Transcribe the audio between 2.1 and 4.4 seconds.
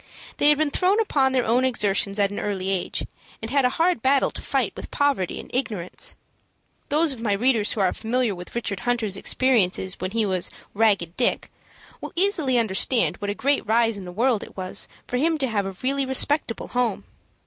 at an early age, and had a hard battle